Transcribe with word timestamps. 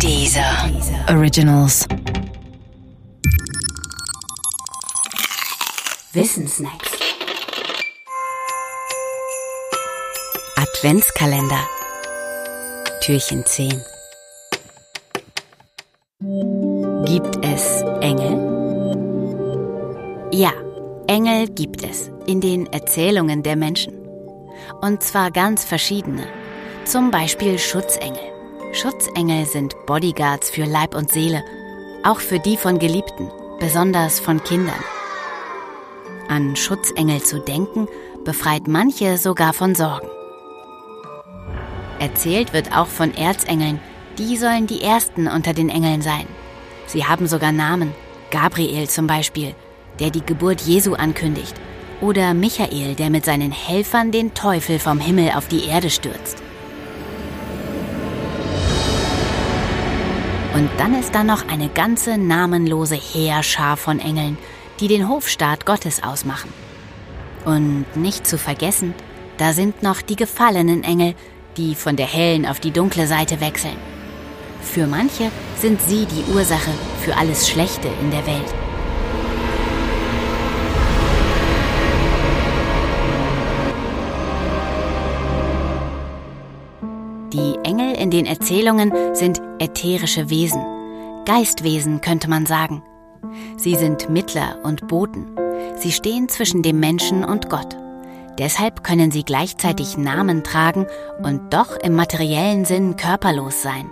Dieser 0.00 0.70
Originals. 1.08 1.86
Wissensnacks. 6.12 6.90
Adventskalender. 10.56 11.58
Türchen 13.00 13.44
10. 13.46 13.70
Gibt 17.06 17.44
es 17.44 17.82
Engel? 18.00 18.34
Ja, 20.32 20.52
Engel 21.06 21.48
gibt 21.48 21.82
es 21.84 22.10
in 22.26 22.40
den 22.40 22.66
Erzählungen 22.66 23.42
der 23.42 23.56
Menschen. 23.56 23.94
Und 24.80 25.02
zwar 25.02 25.30
ganz 25.30 25.64
verschiedene. 25.64 26.26
Zum 26.84 27.10
Beispiel 27.10 27.58
Schutzengel. 27.58 28.33
Schutzengel 28.74 29.46
sind 29.46 29.86
Bodyguards 29.86 30.50
für 30.50 30.64
Leib 30.64 30.96
und 30.96 31.12
Seele, 31.12 31.44
auch 32.02 32.18
für 32.18 32.40
die 32.40 32.56
von 32.56 32.80
Geliebten, 32.80 33.30
besonders 33.60 34.18
von 34.18 34.42
Kindern. 34.42 34.82
An 36.28 36.56
Schutzengel 36.56 37.22
zu 37.22 37.38
denken, 37.38 37.86
befreit 38.24 38.66
manche 38.66 39.16
sogar 39.16 39.52
von 39.52 39.76
Sorgen. 39.76 40.08
Erzählt 42.00 42.52
wird 42.52 42.76
auch 42.76 42.88
von 42.88 43.14
Erzengeln, 43.14 43.78
die 44.18 44.36
sollen 44.36 44.66
die 44.66 44.82
Ersten 44.82 45.28
unter 45.28 45.54
den 45.54 45.68
Engeln 45.68 46.02
sein. 46.02 46.26
Sie 46.86 47.04
haben 47.04 47.28
sogar 47.28 47.52
Namen, 47.52 47.94
Gabriel 48.32 48.88
zum 48.88 49.06
Beispiel, 49.06 49.54
der 50.00 50.10
die 50.10 50.26
Geburt 50.26 50.62
Jesu 50.62 50.94
ankündigt, 50.94 51.54
oder 52.00 52.34
Michael, 52.34 52.96
der 52.96 53.10
mit 53.10 53.24
seinen 53.24 53.52
Helfern 53.52 54.10
den 54.10 54.34
Teufel 54.34 54.80
vom 54.80 54.98
Himmel 54.98 55.30
auf 55.36 55.46
die 55.46 55.66
Erde 55.66 55.90
stürzt. 55.90 56.42
Und 60.54 60.70
dann 60.78 60.94
ist 60.94 61.14
da 61.14 61.24
noch 61.24 61.48
eine 61.48 61.68
ganze 61.68 62.16
namenlose 62.16 62.94
Heerschar 62.94 63.76
von 63.76 63.98
Engeln, 63.98 64.38
die 64.78 64.86
den 64.86 65.08
Hofstaat 65.08 65.66
Gottes 65.66 66.04
ausmachen. 66.04 66.52
Und 67.44 67.86
nicht 67.96 68.24
zu 68.24 68.38
vergessen, 68.38 68.94
da 69.36 69.52
sind 69.52 69.82
noch 69.82 70.00
die 70.00 70.14
gefallenen 70.14 70.84
Engel, 70.84 71.14
die 71.56 71.74
von 71.74 71.96
der 71.96 72.06
hellen 72.06 72.46
auf 72.46 72.60
die 72.60 72.70
dunkle 72.70 73.08
Seite 73.08 73.40
wechseln. 73.40 73.76
Für 74.62 74.86
manche 74.86 75.30
sind 75.58 75.80
sie 75.82 76.06
die 76.06 76.32
Ursache 76.32 76.70
für 77.00 77.16
alles 77.16 77.48
Schlechte 77.48 77.88
in 78.00 78.12
der 78.12 78.24
Welt. 78.24 78.63
Die 87.34 87.58
Engel 87.64 87.96
in 87.96 88.12
den 88.12 88.26
Erzählungen 88.26 88.92
sind 89.12 89.42
ätherische 89.58 90.30
Wesen, 90.30 90.64
Geistwesen 91.24 92.00
könnte 92.00 92.30
man 92.30 92.46
sagen. 92.46 92.84
Sie 93.56 93.74
sind 93.74 94.08
Mittler 94.08 94.58
und 94.62 94.86
Boten. 94.86 95.34
Sie 95.76 95.90
stehen 95.90 96.28
zwischen 96.28 96.62
dem 96.62 96.78
Menschen 96.78 97.24
und 97.24 97.50
Gott. 97.50 97.76
Deshalb 98.38 98.84
können 98.84 99.10
sie 99.10 99.24
gleichzeitig 99.24 99.96
Namen 99.96 100.44
tragen 100.44 100.86
und 101.24 101.52
doch 101.52 101.76
im 101.76 101.96
materiellen 101.96 102.64
Sinn 102.66 102.94
körperlos 102.94 103.62
sein. 103.62 103.90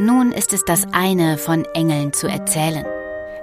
Nun 0.00 0.32
ist 0.32 0.52
es 0.52 0.64
das 0.64 0.88
eine, 0.92 1.38
von 1.38 1.64
Engeln 1.74 2.12
zu 2.12 2.26
erzählen. 2.26 2.86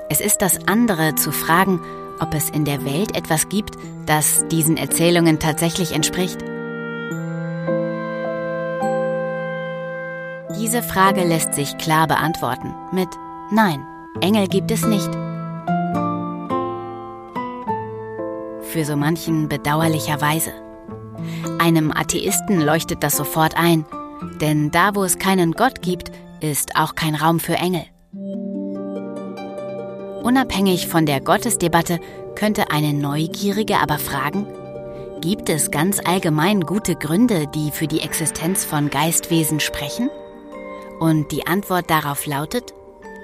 Es 0.10 0.20
ist 0.20 0.42
das 0.42 0.68
andere, 0.68 1.16
zu 1.16 1.32
fragen, 1.32 1.80
ob 2.20 2.34
es 2.34 2.50
in 2.50 2.66
der 2.66 2.84
Welt 2.84 3.16
etwas 3.16 3.48
gibt, 3.48 3.76
das 4.06 4.46
diesen 4.50 4.76
Erzählungen 4.76 5.40
tatsächlich 5.40 5.94
entspricht. 5.94 6.44
Diese 10.64 10.82
Frage 10.82 11.26
lässt 11.26 11.56
sich 11.56 11.78
klar 11.78 12.08
beantworten 12.08 12.74
mit 12.94 13.10
Nein, 13.52 13.86
Engel 14.22 14.48
gibt 14.48 14.72
es 14.72 14.86
nicht. 14.86 15.14
Für 18.62 18.86
so 18.86 18.96
manchen 18.96 19.50
bedauerlicherweise. 19.50 20.54
Einem 21.60 21.92
Atheisten 21.92 22.62
leuchtet 22.62 23.04
das 23.04 23.18
sofort 23.18 23.58
ein, 23.58 23.84
denn 24.40 24.72
da, 24.72 24.96
wo 24.96 25.04
es 25.04 25.20
keinen 25.20 25.52
Gott 25.52 25.82
gibt, 25.82 26.14
ist 26.40 26.78
auch 26.78 26.96
kein 26.96 27.16
Raum 27.16 27.42
für 27.42 27.56
Engel. 27.56 27.84
Unabhängig 30.24 30.88
von 30.88 31.06
der 31.06 31.20
Gottesdebatte 31.20 32.00
könnte 32.36 32.72
eine 32.72 32.94
Neugierige 32.94 33.80
aber 33.80 34.00
fragen, 34.00 34.48
gibt 35.20 35.50
es 35.50 35.72
ganz 35.72 36.00
allgemein 36.00 36.62
gute 36.62 36.96
Gründe, 36.96 37.48
die 37.54 37.72
für 37.72 37.88
die 37.88 38.00
Existenz 38.00 38.64
von 38.64 38.90
Geistwesen 38.90 39.60
sprechen? 39.60 40.10
Und 41.04 41.34
die 41.34 41.46
Antwort 41.46 41.90
darauf 41.90 42.26
lautet, 42.26 42.74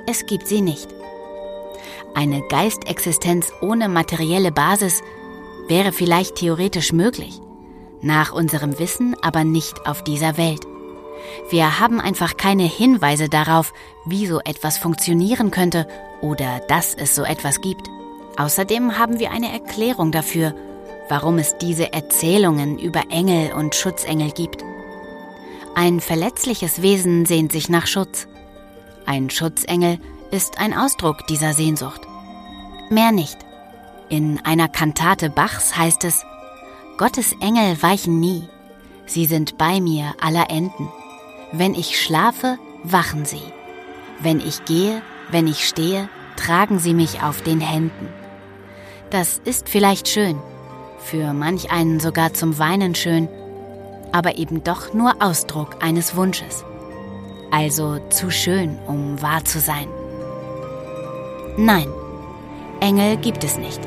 es 0.05 0.25
gibt 0.25 0.49
sie 0.49 0.59
nicht. 0.59 0.89
Eine 2.13 2.41
Geistexistenz 2.49 3.53
ohne 3.61 3.87
materielle 3.87 4.51
Basis 4.51 5.01
wäre 5.69 5.93
vielleicht 5.93 6.35
theoretisch 6.35 6.91
möglich, 6.91 7.39
nach 8.01 8.33
unserem 8.33 8.79
Wissen 8.79 9.15
aber 9.21 9.45
nicht 9.45 9.87
auf 9.87 10.03
dieser 10.03 10.35
Welt. 10.35 10.67
Wir 11.49 11.79
haben 11.79 12.01
einfach 12.01 12.35
keine 12.35 12.63
Hinweise 12.63 13.29
darauf, 13.29 13.71
wie 14.05 14.27
so 14.27 14.41
etwas 14.41 14.77
funktionieren 14.77 15.49
könnte 15.49 15.87
oder 16.19 16.59
dass 16.67 16.93
es 16.95 17.15
so 17.15 17.23
etwas 17.23 17.61
gibt. 17.61 17.89
Außerdem 18.35 18.97
haben 18.97 19.19
wir 19.19 19.31
eine 19.31 19.53
Erklärung 19.53 20.11
dafür, 20.11 20.53
warum 21.07 21.37
es 21.37 21.57
diese 21.57 21.93
Erzählungen 21.93 22.77
über 22.77 23.03
Engel 23.09 23.53
und 23.53 23.73
Schutzengel 23.73 24.31
gibt. 24.31 24.65
Ein 25.81 26.01
verletzliches 26.01 26.81
Wesen 26.81 27.25
sehnt 27.25 27.53
sich 27.53 27.69
nach 27.69 27.87
Schutz. 27.87 28.27
Ein 29.05 29.29
Schutzengel 29.29 29.97
ist 30.29 30.59
ein 30.59 30.73
Ausdruck 30.73 31.25
dieser 31.27 31.53
Sehnsucht. 31.53 32.01
Mehr 32.89 33.13
nicht. 33.13 33.37
In 34.09 34.41
einer 34.43 34.67
Kantate 34.67 35.29
Bachs 35.29 35.77
heißt 35.77 36.03
es, 36.03 36.25
Gottes 36.97 37.33
Engel 37.39 37.81
weichen 37.81 38.19
nie, 38.19 38.43
sie 39.05 39.25
sind 39.25 39.57
bei 39.57 39.79
mir 39.79 40.15
aller 40.19 40.49
Enden. 40.49 40.89
Wenn 41.53 41.73
ich 41.75 41.97
schlafe, 41.97 42.57
wachen 42.83 43.23
sie. 43.23 43.53
Wenn 44.19 44.41
ich 44.41 44.65
gehe, 44.65 45.01
wenn 45.31 45.47
ich 45.47 45.65
stehe, 45.65 46.09
tragen 46.35 46.79
sie 46.79 46.93
mich 46.93 47.23
auf 47.23 47.41
den 47.41 47.61
Händen. 47.61 48.09
Das 49.11 49.39
ist 49.45 49.69
vielleicht 49.69 50.09
schön, 50.09 50.41
für 50.97 51.31
manch 51.31 51.71
einen 51.71 52.01
sogar 52.01 52.33
zum 52.33 52.59
Weinen 52.59 52.95
schön, 52.95 53.29
aber 54.11 54.37
eben 54.37 54.63
doch 54.63 54.93
nur 54.93 55.15
Ausdruck 55.19 55.77
eines 55.81 56.15
Wunsches. 56.15 56.63
Also 57.51 57.99
zu 58.09 58.29
schön, 58.29 58.77
um 58.87 59.21
wahr 59.21 59.43
zu 59.43 59.59
sein. 59.59 59.87
Nein, 61.57 61.87
Engel 62.79 63.17
gibt 63.17 63.43
es 63.43 63.57
nicht. 63.57 63.81